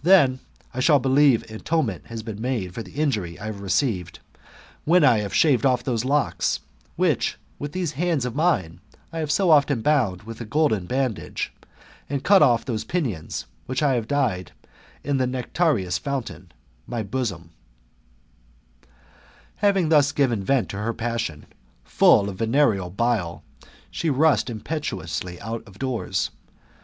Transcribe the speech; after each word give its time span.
Then 0.00 0.38
I 0.72 0.78
shall 0.78 1.00
believe 1.00 1.42
atonement 1.50 2.06
has 2.06 2.22
been 2.22 2.40
made 2.40 2.72
for 2.72 2.84
the 2.84 2.92
injury 2.92 3.36
I 3.36 3.46
have 3.46 3.60
received, 3.60 4.20
when 4.84 5.02
I 5.02 5.18
have 5.18 5.34
shaved 5.34 5.66
off* 5.66 5.82
those 5.82 6.04
locks, 6.04 6.60
which, 6.94 7.36
with 7.58 7.72
these 7.72 7.94
hands 7.98 8.24
of 8.24 8.36
mme, 8.36 8.78
I 9.12 9.18
have 9.18 9.32
so 9.32 9.50
often 9.50 9.82
bound 9.82 10.22
with 10.22 10.40
a 10.40 10.44
golden 10.44 10.86
bandage, 10.86 11.52
and 12.08 12.22
cut 12.22 12.44
off" 12.44 12.64
those 12.64 12.84
pinions, 12.84 13.46
which 13.66 13.82
I 13.82 13.94
have 13.94 14.06
dyed 14.06 14.52
in 15.02 15.16
that 15.16 15.30
nectareous 15.30 15.98
fountain,• 15.98 16.52
my 16.88 17.02
bosom," 17.02 17.50
Having 19.56 19.88
thus 19.88 20.12
given 20.12 20.44
vent 20.44 20.68
to 20.68 20.76
her 20.78 20.94
passion, 20.94 21.44
full 21.82 22.28
of 22.28 22.38
venereal 22.38 22.90
bile, 22.90 23.42
she 23.90 24.10
rushed 24.10 24.48
impetuously 24.48 25.40
out 25.40 25.66
of 25.66 25.80
doors. 25.80 26.30